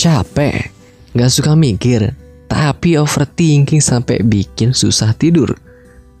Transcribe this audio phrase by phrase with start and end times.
[0.00, 0.72] capek,
[1.12, 2.16] gak suka mikir,
[2.48, 5.52] tapi overthinking sampai bikin susah tidur.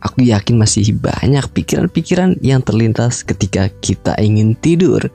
[0.04, 5.08] Aku yakin masih banyak pikiran-pikiran yang terlintas ketika kita ingin tidur.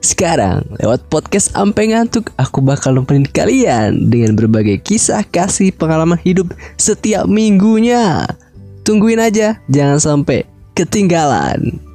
[0.00, 6.56] Sekarang, lewat podcast Ampe Ngantuk, aku bakal nemenin kalian dengan berbagai kisah kasih pengalaman hidup
[6.80, 8.24] setiap minggunya.
[8.80, 11.89] Tungguin aja, jangan sampai ketinggalan.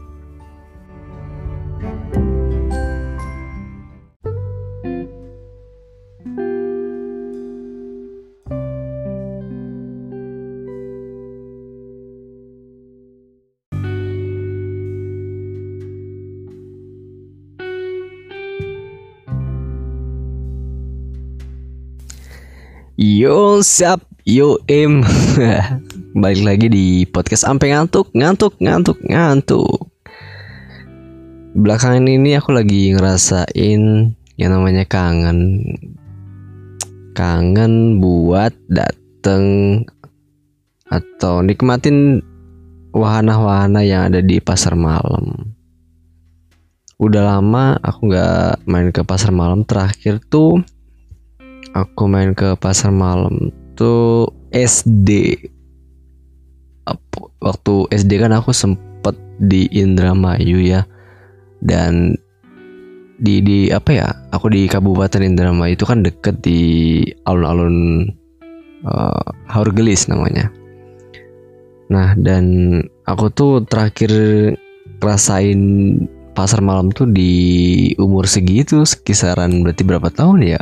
[22.95, 25.03] Yo sap yo em
[26.23, 29.91] Balik lagi di podcast sampai ngantuk Ngantuk ngantuk ngantuk.
[31.59, 35.59] Belakangan ini aku lagi ngerasain Yang namanya kangen.
[37.11, 39.83] Kangen buat dateng
[40.87, 42.23] Atau nikmatin
[42.95, 45.51] Wahana-wahana yang ada di pasar malam.
[46.95, 49.67] Udah lama aku gak main ke pasar malam.
[49.67, 50.63] Terakhir tuh
[51.75, 55.35] aku main ke pasar malam tuh SD
[57.43, 60.87] waktu SD kan aku sempet di Indramayu ya.
[61.59, 62.15] Dan
[63.19, 66.59] di di apa ya aku di Kabupaten Indramayu itu kan deket di
[67.27, 68.07] alun-alun
[68.87, 70.47] uh, Haurgelis namanya.
[71.91, 72.45] Nah dan
[73.03, 74.11] aku tuh terakhir
[75.03, 75.61] rasain
[76.35, 80.61] pasar malam tuh di umur segitu kisaran berarti berapa tahun ya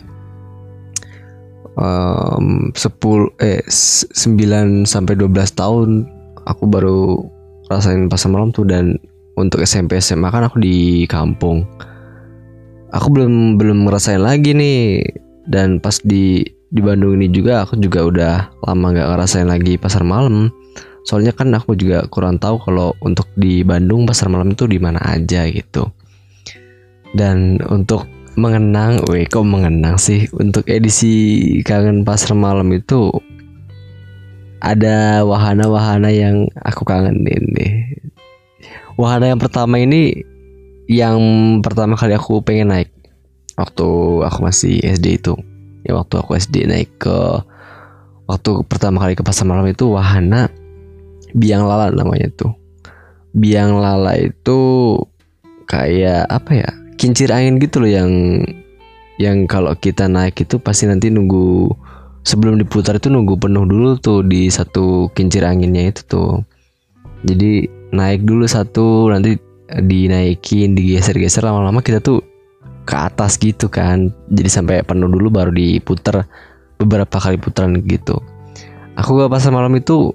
[1.78, 5.90] um, 10 eh 9 sampai 12 tahun
[6.46, 7.24] aku baru
[7.72, 9.00] rasain pasar malam tuh dan
[9.40, 11.66] untuk SMP SMA kan aku di kampung.
[12.94, 15.02] Aku belum belum ngerasain lagi nih
[15.50, 18.34] dan pas di di Bandung ini juga aku juga udah
[18.70, 20.54] lama nggak ngerasain lagi pasar malam.
[21.04, 25.02] Soalnya kan aku juga kurang tahu kalau untuk di Bandung pasar malam itu di mana
[25.02, 25.90] aja gitu.
[27.14, 33.14] Dan untuk mengenang, weh kok mengenang sih untuk edisi kangen pasar malam itu
[34.64, 38.00] ada wahana-wahana yang aku kangenin nih.
[38.96, 40.24] Wahana yang pertama ini
[40.88, 41.20] yang
[41.60, 42.90] pertama kali aku pengen naik
[43.60, 43.88] waktu
[44.24, 45.36] aku masih SD itu.
[45.84, 47.18] Ya waktu aku SD naik ke
[48.26, 50.48] waktu pertama kali ke pasar malam itu wahana
[51.36, 52.56] biang lala namanya tuh.
[53.36, 54.96] Biang lala itu
[55.68, 56.72] kayak apa ya?
[56.96, 58.12] Kincir angin gitu loh yang
[59.22, 61.70] yang kalau kita naik itu pasti nanti nunggu
[62.26, 66.42] sebelum diputar itu nunggu penuh dulu tuh di satu kincir anginnya itu tuh.
[67.24, 69.38] Jadi naik dulu satu nanti
[69.70, 72.20] dinaikin digeser-geser lama-lama kita tuh
[72.84, 74.12] ke atas gitu kan.
[74.32, 76.26] Jadi sampai penuh dulu baru diputar
[76.82, 78.20] beberapa kali putaran gitu.
[78.98, 80.14] Aku ke pasar malam itu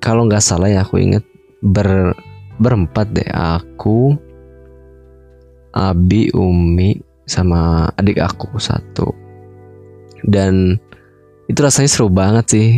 [0.00, 1.24] kalau nggak salah ya aku inget
[1.64, 2.12] ber
[2.60, 4.14] berempat deh aku
[5.74, 6.94] Abi, Umi,
[7.26, 9.10] sama adik aku satu.
[10.22, 10.78] Dan
[11.50, 12.68] itu rasanya seru banget sih.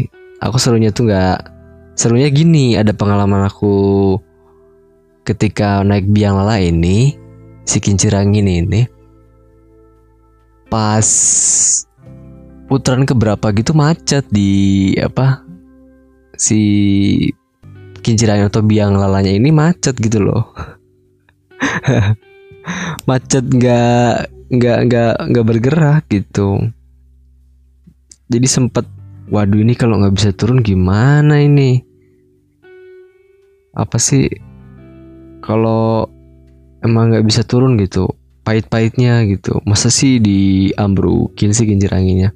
[0.40, 1.38] Aku serunya tuh nggak
[1.92, 2.72] serunya gini.
[2.74, 4.16] Ada pengalaman aku
[5.28, 7.12] ketika naik biang lala ini,
[7.68, 8.88] si kincir angin ini,
[10.72, 11.04] pas
[12.66, 15.44] putaran keberapa gitu macet di apa
[16.34, 16.58] si
[18.00, 20.48] kincir angin atau biang lalanya ini macet gitu loh.
[23.06, 26.70] macet nggak nggak nggak nggak bergerak gitu.
[28.26, 28.86] Jadi sempet
[29.30, 31.82] waduh ini kalau nggak bisa turun gimana ini?
[33.76, 34.26] Apa sih
[35.42, 36.10] kalau
[36.82, 38.10] emang nggak bisa turun gitu
[38.46, 39.58] pahit-pahitnya gitu.
[39.66, 42.30] Masa sih diambrukin sih kincir anginnya?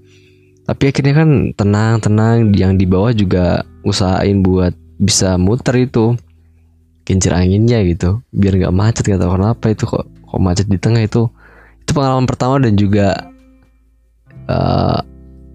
[0.67, 6.15] Tapi akhirnya kan tenang tenang yang di bawah juga usahain buat bisa muter itu
[7.09, 11.03] kincir anginnya gitu biar nggak macet gak tahu kenapa itu kok kok macet di tengah
[11.03, 11.27] itu?
[11.83, 13.35] Itu pengalaman pertama dan juga
[14.47, 15.03] uh,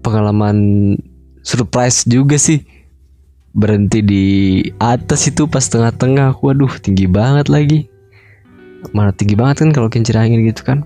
[0.04, 0.56] pengalaman
[1.40, 2.60] surprise juga sih.
[3.56, 4.24] Berhenti di
[4.76, 6.36] atas itu pas tengah-tengah.
[6.44, 7.88] Waduh tinggi banget lagi.
[8.92, 10.84] Mana tinggi banget kan kalau kincir angin gitu kan?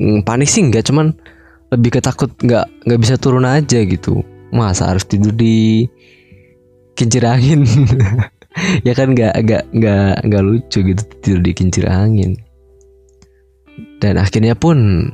[0.00, 1.12] Hmm, panik sih nggak cuman
[1.68, 4.24] lebih ketakut nggak nggak bisa turun aja gitu.
[4.48, 5.84] Masa harus tidur di
[6.96, 7.68] kincir angin?
[8.84, 12.36] Ya kan nggak nggak nggak nggak lucu gitu tidur di kincir angin
[14.02, 15.08] dan akhirnya pun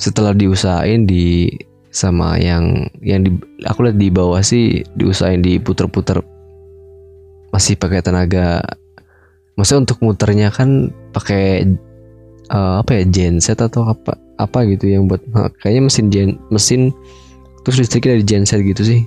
[0.00, 1.52] setelah diusahain di
[1.90, 3.34] sama yang yang di
[3.66, 6.22] aku lihat di bawah sih diusahain diputer-puter.
[7.50, 8.62] Masih pakai tenaga
[9.58, 11.66] maksudnya untuk muternya kan pakai
[12.48, 16.80] uh, apa ya genset atau apa apa gitu yang buat nah, kayaknya mesin gen mesin
[17.66, 19.00] terus listriknya dari genset gitu sih.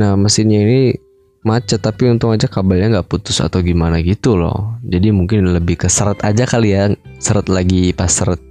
[0.00, 0.96] Nah mesinnya ini
[1.46, 4.78] macet tapi untung aja kabelnya nggak putus atau gimana gitu loh.
[4.82, 6.90] Jadi mungkin lebih ke seret aja kali ya
[7.22, 8.42] seret lagi pas seret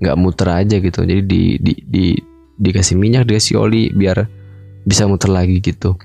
[0.00, 1.04] nggak muter aja gitu.
[1.04, 2.06] Jadi di, di, di
[2.56, 4.24] dikasih minyak dikasih oli biar
[4.88, 5.96] bisa muter lagi gitu.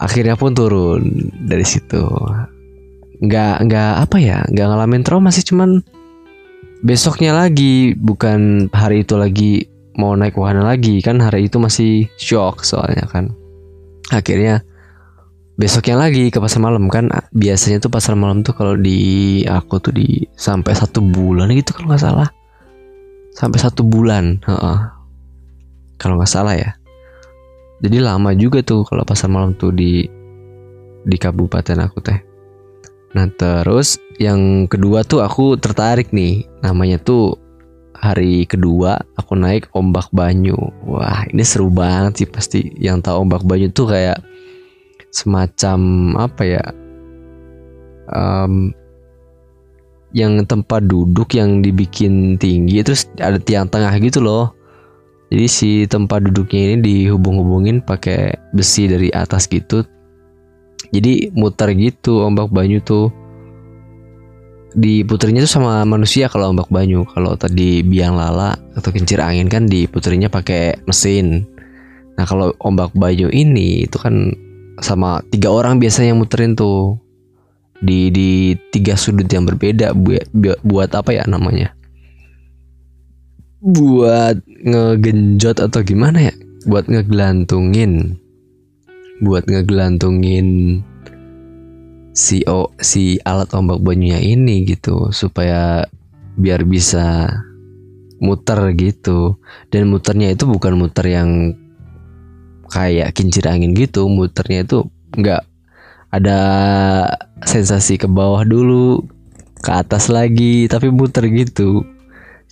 [0.00, 2.02] Akhirnya pun turun dari situ.
[3.20, 5.84] Nggak nggak apa ya nggak ngalamin trauma sih cuman
[6.80, 9.52] besoknya lagi bukan hari itu lagi
[9.94, 10.98] mau naik wahana lagi.
[11.06, 13.39] Kan hari itu masih shock soalnya kan
[14.10, 14.66] akhirnya
[15.54, 17.08] besoknya lagi ke pasar malam kan.
[17.32, 21.94] Biasanya tuh pasar malam tuh kalau di aku tuh di sampai satu bulan gitu kalau
[21.94, 22.28] nggak salah.
[23.32, 24.98] Sampai satu bulan uh
[26.00, 26.74] kalau nggak salah ya.
[27.80, 30.04] Jadi lama juga tuh kalau pasar malam tuh di
[31.00, 32.20] di kabupaten aku teh.
[33.16, 36.44] Nah terus yang kedua tuh aku tertarik nih.
[36.60, 37.36] Namanya tuh
[38.00, 40.56] hari kedua aku naik ombak banyu.
[40.88, 42.60] Wah, ini seru banget sih pasti.
[42.80, 44.24] Yang tahu ombak banyu tuh kayak
[45.12, 45.78] semacam
[46.16, 46.64] apa ya?
[48.10, 48.74] Um,
[50.10, 54.50] yang tempat duduk yang dibikin tinggi terus ada tiang tengah gitu loh.
[55.30, 59.86] Jadi si tempat duduknya ini dihubung-hubungin pakai besi dari atas gitu.
[60.90, 63.14] Jadi muter gitu ombak banyu tuh
[64.76, 67.06] diputerinya tuh sama manusia kalau ombak banyu.
[67.08, 71.46] Kalau tadi biang lala atau kincir angin kan diputerinya pakai mesin.
[72.14, 74.34] Nah kalau ombak banyu ini itu kan
[74.80, 76.98] sama tiga orang biasanya yang muterin tuh.
[77.80, 80.28] Di di tiga sudut yang berbeda buat
[80.60, 81.72] buat apa ya namanya?
[83.64, 86.34] Buat ngegenjot atau gimana ya?
[86.68, 88.20] Buat ngegelantungin
[89.20, 90.80] buat ngegelantungin
[92.20, 95.88] si o, si alat ombak banyunya ini gitu supaya
[96.36, 97.32] biar bisa
[98.20, 99.40] muter gitu.
[99.72, 101.56] Dan muternya itu bukan muter yang
[102.68, 104.86] kayak kincir angin gitu muternya itu
[105.16, 105.42] nggak
[106.14, 106.40] ada
[107.42, 109.02] sensasi ke bawah dulu
[109.64, 111.88] ke atas lagi tapi muter gitu.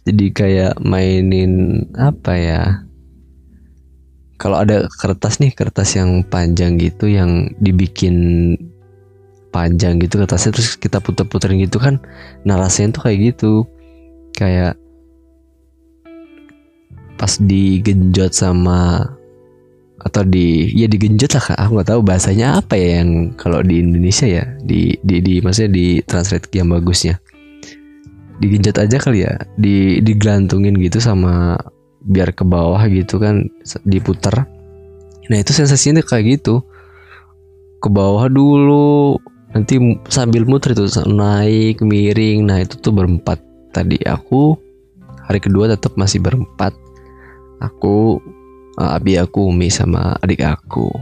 [0.08, 2.62] Jadi kayak mainin apa ya
[4.40, 8.16] kalau ada kertas nih kertas yang panjang gitu yang dibikin
[9.58, 11.98] panjang gitu kertasnya terus kita puter-puterin gitu kan
[12.46, 13.52] narasinya tuh kayak gitu.
[14.38, 14.78] Kayak
[17.18, 19.02] pas digenjot sama
[19.98, 21.58] atau di ya digenjot lah kak.
[21.58, 25.74] Aku nggak tahu bahasanya apa ya yang kalau di Indonesia ya di di di maksudnya
[25.74, 27.18] di translate yang bagusnya.
[28.38, 31.58] Digenjot aja kali ya di digelantungin gitu sama
[32.06, 33.50] biar ke bawah gitu kan
[33.82, 34.46] diputer.
[35.28, 36.62] Nah itu sensasinya kayak gitu.
[37.82, 39.18] Ke bawah dulu
[39.58, 39.74] nanti
[40.06, 42.46] sambil muter itu naik miring.
[42.46, 43.42] Nah itu tuh berempat.
[43.74, 44.54] Tadi aku
[45.26, 46.70] hari kedua tetap masih berempat.
[47.58, 48.22] Aku
[48.78, 50.94] uh, abi aku umi sama adik aku.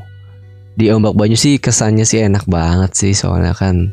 [0.77, 3.93] Di ombak banyu sih kesannya sih enak banget sih soalnya kan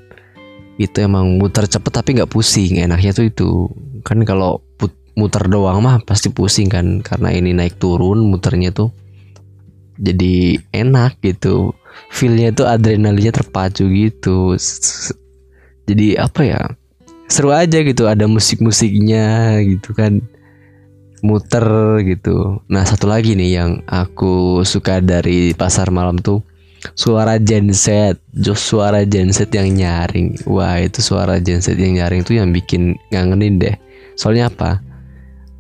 [0.80, 2.80] itu emang muter cepet tapi nggak pusing.
[2.80, 3.50] Enaknya tuh itu.
[4.08, 4.64] Kan kalau
[5.14, 8.90] muter doang mah pasti pusing kan karena ini naik turun muternya tuh
[10.00, 11.76] jadi enak gitu.
[12.10, 14.58] Feelnya tuh adrenalinnya terpacu gitu.
[15.86, 16.62] Jadi apa ya
[17.30, 20.22] seru aja gitu ada musik-musiknya gitu kan.
[21.24, 22.60] Muter gitu.
[22.68, 26.44] Nah satu lagi nih yang aku suka dari pasar malam tuh
[27.00, 28.20] suara genset
[28.60, 30.36] suara genset yang nyaring.
[30.44, 33.76] Wah itu suara genset yang nyaring tuh yang bikin ngangenin deh.
[34.20, 34.84] Soalnya apa?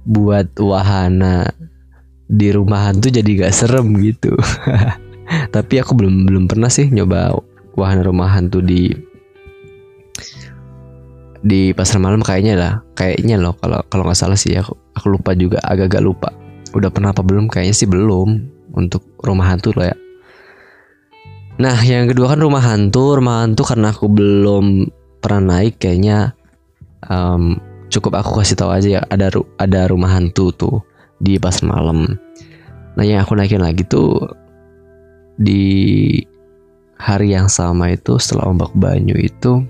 [0.04, 1.48] Buat wahana
[2.34, 4.34] di rumahan tuh jadi gak serem gitu.
[5.56, 7.38] Tapi aku belum belum pernah sih nyoba
[7.78, 8.90] wahana rumah hantu di
[11.46, 12.74] di pasar malam kayaknya lah.
[12.98, 16.30] Kayaknya loh kalau kalau nggak salah sih aku aku lupa juga agak-agak lupa.
[16.74, 17.54] Udah pernah apa belum?
[17.54, 18.30] Kayaknya sih belum
[18.74, 19.96] untuk rumah hantu loh ya.
[21.62, 24.90] Nah yang kedua kan rumah hantu rumah hantu karena aku belum
[25.22, 26.34] pernah naik kayaknya
[27.08, 27.62] um,
[27.94, 29.30] cukup aku kasih tahu aja ya ada
[29.62, 30.82] ada rumah hantu tuh
[31.24, 32.20] di pasar malam.
[33.00, 34.27] Nah yang aku naikin lagi tuh
[35.39, 36.20] di
[37.00, 39.63] hari yang sama itu setelah ombak banyu itu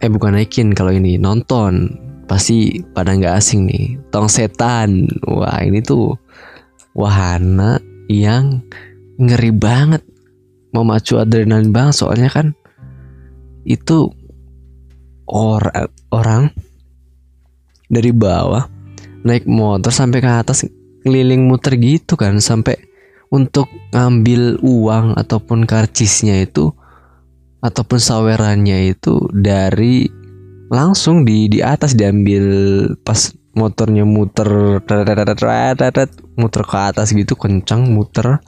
[0.00, 2.00] eh bukan naikin kalau ini nonton.
[2.24, 5.04] Pasti pada nggak asing nih tong setan.
[5.28, 6.16] Wah ini tuh
[6.96, 7.76] wahana
[8.08, 8.64] yang
[9.20, 10.00] ngeri banget
[10.72, 12.00] memacu adrenalin banget.
[12.00, 12.56] Soalnya kan
[13.68, 14.08] itu
[15.28, 15.60] or
[16.12, 16.48] orang
[17.88, 18.73] dari bawah
[19.24, 20.68] naik motor sampai ke atas
[21.02, 22.38] ngeliling muter gitu kan.
[22.38, 22.76] Sampai
[23.32, 26.70] untuk ngambil uang ataupun karcisnya itu
[27.64, 30.04] ataupun sawerannya itu dari
[30.68, 32.44] langsung di di atas diambil
[33.00, 34.82] pas motornya muter
[36.36, 38.38] muter ke atas gitu kencang muter.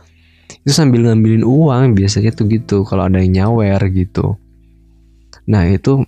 [0.63, 4.39] Itu sambil ngambilin uang biasanya tuh gitu kalau ada yang nyawer gitu.
[5.47, 6.03] Nah itu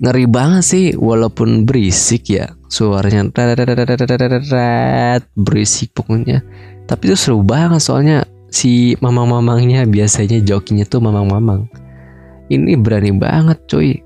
[0.00, 3.28] ngeri banget sih walaupun berisik ya suaranya.
[5.36, 6.40] Berisik pokoknya.
[6.88, 11.68] Tapi itu seru banget soalnya si mamang-mamangnya biasanya jokinya tuh mamang-mamang.
[12.50, 14.00] Ini berani banget cuy.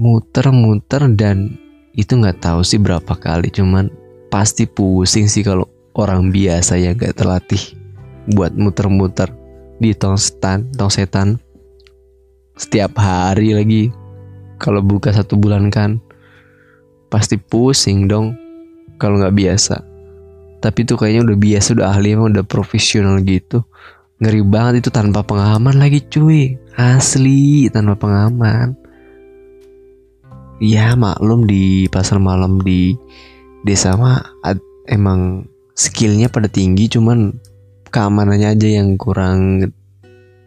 [0.00, 1.60] Muter-muter dan
[1.92, 3.92] itu nggak tahu sih berapa kali cuman
[4.32, 7.60] pasti pusing sih kalau orang biasa yang gak terlatih
[8.32, 9.28] buat muter-muter
[9.76, 11.36] di tong setan tong setan.
[12.56, 13.92] Setiap hari lagi
[14.60, 15.96] kalau buka satu bulan kan
[17.08, 18.36] pasti pusing dong
[19.00, 19.80] kalau nggak biasa.
[20.60, 23.64] Tapi tuh kayaknya udah biasa udah ahli emang udah profesional gitu.
[24.20, 26.60] Ngeri banget itu tanpa pengalaman lagi cuy.
[26.76, 28.76] Asli tanpa pengalaman.
[30.60, 32.92] Ya maklum di pasar malam di
[33.64, 34.20] desa mah
[34.92, 37.32] emang skillnya pada tinggi cuman
[37.88, 39.72] keamanannya aja yang kurang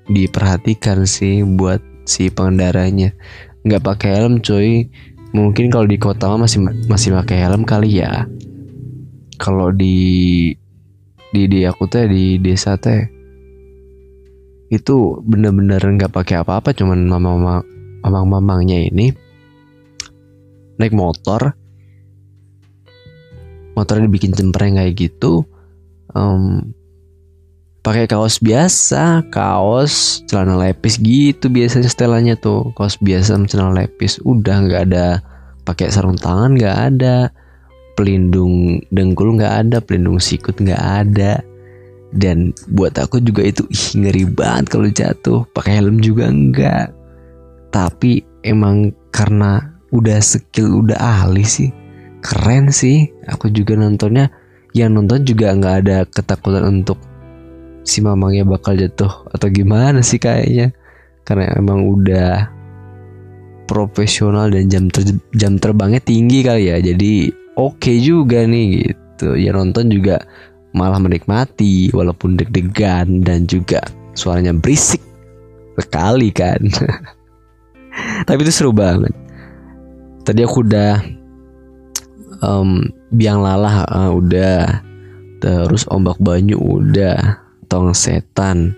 [0.05, 3.15] diperhatikan sih buat si pengendaranya
[3.63, 4.87] nggak pakai helm cuy.
[5.33, 8.29] Mungkin kalau di kota masih masih pakai helm kali ya.
[9.41, 10.53] Kalau di
[11.33, 13.09] di di aku teh di desa teh
[14.69, 17.65] itu bener-bener nggak pakai apa-apa cuman mama-mama
[18.05, 19.09] mamang-mamangnya ini
[20.77, 21.57] naik motor.
[23.73, 25.49] Motornya dibikin cempreng kayak gitu
[26.13, 26.61] um,
[27.83, 32.71] pakai kaos biasa kaos celana lepis gitu biasanya setelannya tuh.
[32.73, 35.19] Kaos biasa celana lepis udah nggak ada.
[35.67, 37.29] Pakai sarung tangan nggak ada.
[37.93, 41.43] Pelindung dengkul nggak ada pelindung sikut nggak ada.
[42.13, 45.39] Dan buat aku juga itu ih ngeri banget kalau jatuh.
[45.51, 47.03] Pakai helm juga enggak
[47.73, 51.73] tapi emang karena udah skill udah ahli sih.
[52.21, 53.09] Keren sih.
[53.25, 54.29] Aku juga nontonnya.
[54.77, 57.01] Yang nonton juga nggak ada ketakutan untuk
[57.83, 60.71] si mamangnya bakal jatuh atau gimana sih kayaknya.
[61.23, 62.51] Karena emang udah
[63.67, 66.77] profesional dan jam ter jam terbangnya tinggi kali ya.
[66.83, 69.39] Jadi oke okay juga nih gitu.
[69.39, 70.19] Ya nonton juga
[70.73, 73.79] malah menikmati walaupun deg-degan dan juga
[74.17, 74.99] suaranya berisik
[75.79, 76.59] sekali kan.
[78.27, 79.13] Tapi itu seru banget.
[80.23, 80.91] Tadi aku udah
[82.43, 84.81] um, biang lalah uh, udah.
[85.43, 87.42] Terus ombak banyu udah
[87.73, 88.77] tong setan.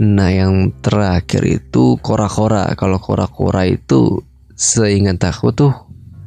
[0.00, 2.72] Nah yang terakhir itu kora-kora.
[2.72, 4.24] Kalau kora-kora itu
[4.56, 5.72] seingat aku tuh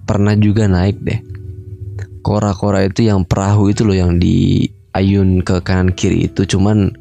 [0.06, 1.18] pernah juga naik deh.
[2.22, 6.46] Kora-kora itu yang perahu itu loh yang diayun ke kanan kiri itu.
[6.46, 6.94] Cuman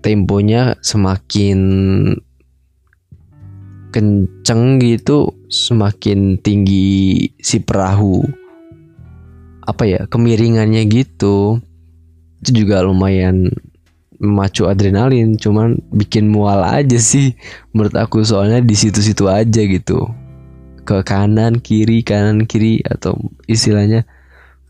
[0.00, 1.60] temponya semakin
[3.92, 8.24] kenceng gitu semakin tinggi si perahu.
[9.68, 11.60] Apa ya kemiringannya gitu.
[12.40, 13.52] Itu juga lumayan
[14.18, 17.34] memacu adrenalin cuman bikin mual aja sih
[17.74, 18.22] menurut aku.
[18.26, 20.10] Soalnya di situ-situ aja gitu.
[20.82, 24.02] Ke kanan kiri kanan kiri atau istilahnya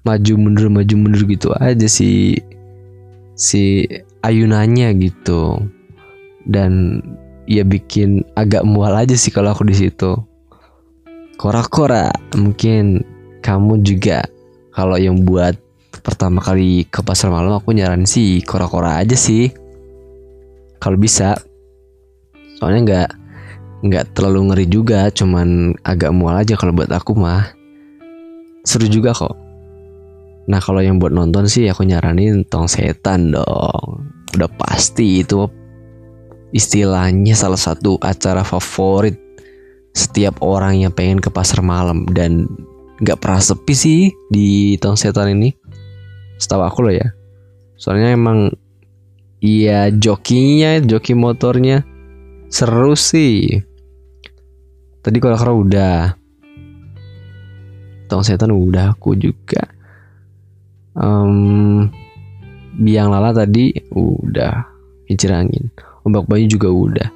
[0.02, 2.38] maju mundur maju mundur gitu aja si
[3.34, 3.86] si
[4.22, 5.62] ayunannya gitu.
[6.48, 7.02] Dan
[7.48, 10.16] ya bikin agak mual aja sih kalau aku di situ.
[11.38, 13.06] Kora-kora mungkin
[13.46, 14.26] kamu juga
[14.74, 15.54] kalau yang buat
[16.00, 19.50] pertama kali ke pasar malam aku nyaran sih kora-kora aja sih.
[20.78, 21.34] Kalau bisa.
[22.58, 23.08] Soalnya nggak
[23.78, 27.54] nggak terlalu ngeri juga cuman agak mual aja kalau buat aku mah.
[28.66, 29.34] Seru juga kok.
[30.48, 34.08] Nah kalau yang buat nonton sih aku nyaranin tong setan dong.
[34.34, 35.46] Udah pasti itu
[36.54, 39.14] istilahnya salah satu acara favorit
[39.92, 42.08] setiap orang yang pengen ke pasar malam.
[42.08, 42.48] Dan
[42.98, 44.00] nggak pernah sepi sih
[44.30, 45.54] di tong setan ini
[46.38, 47.12] setahu aku loh ya.
[47.78, 48.54] Soalnya emang
[49.42, 51.82] iya jokinya joki motornya
[52.48, 53.60] seru sih.
[55.02, 56.14] Tadi kalau kalau udah.
[58.08, 59.68] Tong setan udah aku juga.
[60.98, 61.86] Um,
[62.80, 64.64] biang lala tadi udah
[65.04, 65.68] kincir angin.
[66.02, 67.08] Ombak bayu juga udah.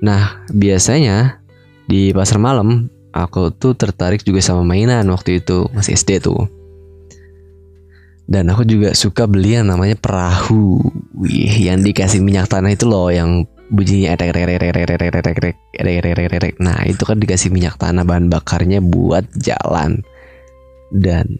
[0.00, 1.38] Nah biasanya
[1.86, 6.55] di pasar malam aku tuh tertarik juga sama mainan waktu itu masih SD tuh
[8.26, 10.82] dan aku juga suka beli yang namanya perahu
[11.14, 14.14] wih yang dikasih minyak tanah itu loh yang bunyinya
[16.58, 20.02] nah itu kan dikasih minyak tanah bahan bakarnya buat jalan
[20.90, 21.38] dan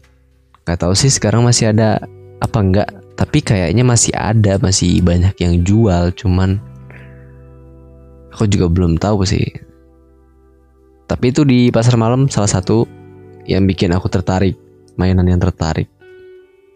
[0.66, 2.02] nggak tahu sih sekarang masih ada
[2.42, 2.88] apa enggak
[3.18, 6.58] tapi kayaknya masih ada masih banyak yang jual cuman
[8.34, 9.46] aku juga belum tahu sih
[11.06, 12.86] tapi itu di pasar malam salah satu
[13.46, 14.58] yang bikin aku tertarik
[14.98, 15.86] mainan yang tertarik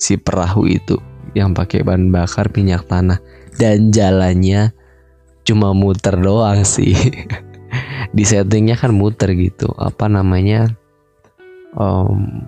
[0.01, 0.97] si perahu itu
[1.37, 3.21] yang pakai bahan bakar minyak tanah.
[3.55, 4.73] Dan jalannya
[5.45, 6.97] cuma muter doang sih.
[8.17, 9.71] Di settingnya kan muter gitu.
[9.77, 10.67] Apa namanya?
[11.77, 12.43] Um,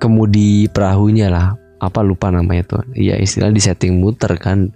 [0.00, 1.54] kemudi perahunya lah.
[1.78, 2.82] Apa lupa namanya tuh.
[2.96, 4.72] Ya istilah di setting muter kan.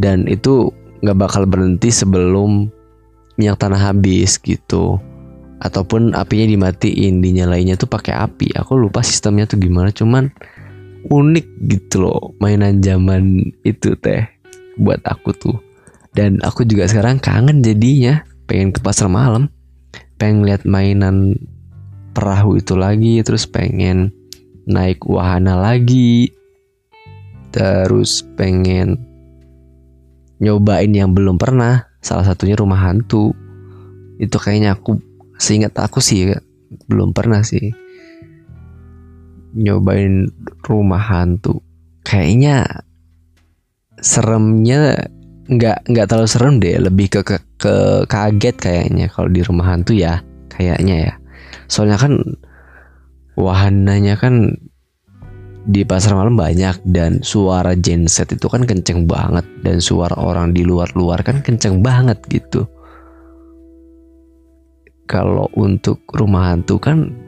[0.00, 0.72] Dan itu
[1.04, 2.72] nggak bakal berhenti sebelum
[3.36, 4.98] minyak tanah habis gitu.
[5.60, 8.56] Ataupun apinya dimatiin dinyalainnya tuh pakai api.
[8.56, 9.92] Aku lupa sistemnya tuh gimana.
[9.92, 10.32] Cuman
[11.06, 14.26] unik gitu loh mainan zaman itu teh
[14.74, 15.58] buat aku tuh.
[16.10, 19.52] Dan aku juga sekarang kangen jadinya pengen ke pasar malam
[20.18, 21.38] pengen lihat mainan
[22.10, 24.10] perahu itu lagi terus pengen
[24.66, 26.34] naik wahana lagi
[27.54, 28.98] terus pengen
[30.42, 33.34] nyobain yang belum pernah salah satunya rumah hantu.
[34.18, 34.98] Itu kayaknya aku
[35.38, 36.34] seingat aku sih
[36.90, 37.70] belum pernah sih
[39.54, 40.28] nyobain
[40.66, 41.60] rumah hantu.
[42.04, 42.84] Kayaknya
[44.00, 45.08] seremnya
[45.48, 46.76] nggak nggak terlalu serem deh.
[46.76, 47.74] Lebih ke, ke ke
[48.06, 50.20] kaget kayaknya kalau di rumah hantu ya
[50.52, 51.14] kayaknya ya.
[51.68, 52.12] Soalnya kan
[53.38, 54.56] wahananya kan
[55.68, 60.64] di pasar malam banyak dan suara genset itu kan kenceng banget dan suara orang di
[60.64, 62.64] luar-luar kan kenceng banget gitu.
[65.04, 67.27] Kalau untuk rumah hantu kan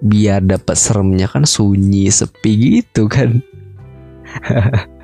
[0.00, 3.40] biar dapat seremnya kan sunyi sepi gitu kan.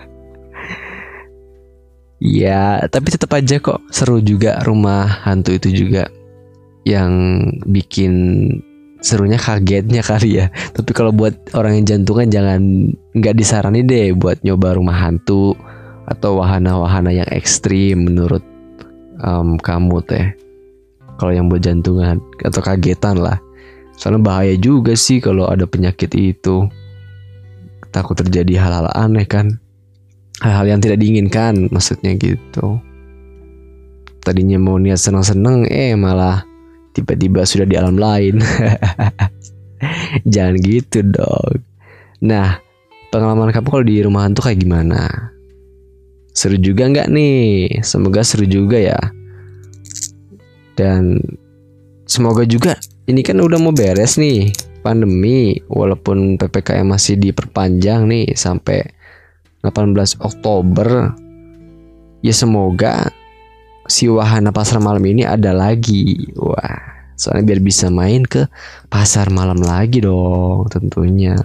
[2.17, 6.09] Ya tapi tetap aja kok seru juga rumah hantu itu juga
[6.89, 7.13] yang
[7.69, 8.13] bikin
[9.05, 10.49] serunya kagetnya kali ya.
[10.73, 12.61] Tapi kalau buat orang yang jantungan jangan
[13.13, 15.53] nggak disarani deh buat nyoba rumah hantu
[16.09, 18.43] atau wahana-wahana yang ekstrim menurut
[19.21, 20.27] um, kamu teh.
[21.21, 23.37] Kalau yang buat jantungan atau kagetan lah
[23.97, 26.69] soalnya bahaya juga sih kalau ada penyakit itu.
[27.91, 29.57] Takut terjadi hal-hal aneh kan.
[30.45, 32.77] Hal-hal yang tidak diinginkan maksudnya gitu.
[34.21, 36.45] Tadinya mau niat senang-senang eh malah
[36.93, 38.41] tiba-tiba sudah di alam lain.
[40.33, 41.65] Jangan gitu dong.
[42.21, 42.61] Nah
[43.09, 45.33] pengalaman kamu kalau di rumah hantu kayak gimana?
[46.37, 47.81] Seru juga nggak nih?
[47.81, 49.01] Semoga seru juga ya.
[50.77, 51.17] Dan
[52.05, 54.51] semoga juga ini kan udah mau beres nih
[54.83, 58.83] pandemi walaupun PPKM masih diperpanjang nih sampai
[59.63, 61.15] 18 Oktober.
[62.23, 63.11] Ya semoga
[63.87, 66.31] si wahana pasar malam ini ada lagi.
[66.35, 66.83] Wah
[67.15, 68.51] soalnya biar bisa main ke
[68.91, 71.39] pasar malam lagi dong tentunya.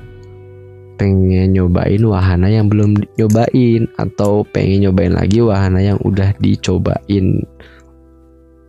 [0.97, 7.41] Pengen nyobain wahana yang belum nyobain atau pengen nyobain lagi wahana yang udah dicobain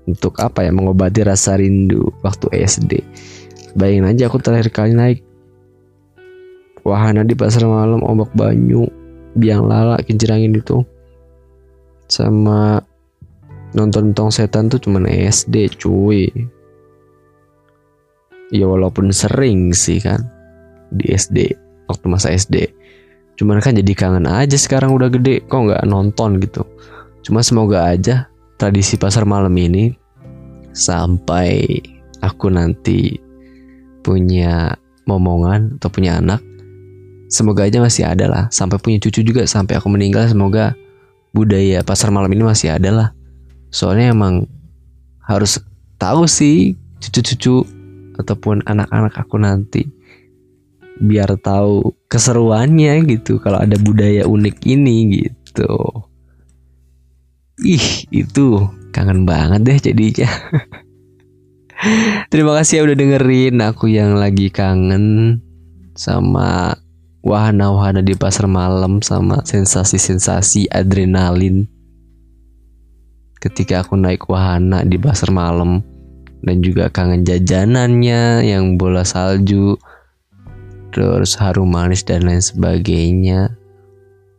[0.07, 0.71] untuk apa ya?
[0.75, 2.93] Mengobati rasa rindu waktu SD.
[3.79, 5.25] Bayangin aja aku terakhir kali naik
[6.83, 8.91] wahana di pasar malam ombak banyu
[9.39, 10.83] biang lala kincirangin itu.
[12.11, 12.83] Sama
[13.73, 16.29] nonton tong setan tuh cuman SD cuy.
[18.53, 20.29] Ya walaupun sering sih kan
[20.93, 21.57] di SD
[21.89, 22.69] waktu masa SD
[23.41, 26.69] cuman kan jadi kangen aja sekarang udah gede kok nggak nonton gitu.
[27.25, 28.29] Cuma semoga aja
[28.63, 29.91] tradisi pasar malam ini
[30.71, 31.83] sampai
[32.23, 33.19] aku nanti
[34.07, 36.39] punya momongan atau punya anak
[37.27, 38.45] semoga aja masih ada lah.
[38.55, 40.79] Sampai punya cucu juga sampai aku meninggal semoga
[41.35, 43.09] budaya pasar malam ini masih ada lah.
[43.75, 44.47] Soalnya emang
[45.25, 45.59] harus
[45.97, 47.67] tahu sih cucu-cucu
[48.21, 49.89] ataupun anak-anak aku nanti
[51.03, 55.73] biar tahu keseruannya gitu kalau ada budaya unik ini gitu
[57.61, 58.65] Ih, itu
[58.97, 60.31] kangen banget deh jadinya.
[62.33, 65.37] Terima kasih ya udah dengerin aku yang lagi kangen
[65.93, 66.79] sama
[67.21, 71.69] wahana-wahana di pasar malam sama sensasi-sensasi adrenalin
[73.43, 75.83] ketika aku naik wahana di pasar malam
[76.47, 79.75] dan juga kangen jajanannya yang bola salju
[80.95, 83.55] terus harum manis dan lain sebagainya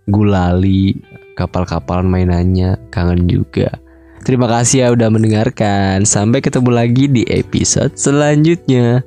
[0.08, 0.95] gulali
[1.38, 3.80] kapal-kapal mainannya kangen juga.
[4.24, 6.08] Terima kasih ya udah mendengarkan.
[6.08, 9.04] Sampai ketemu lagi di episode selanjutnya.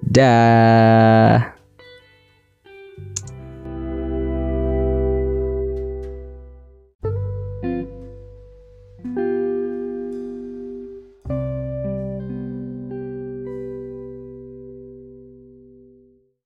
[0.00, 1.53] Dah.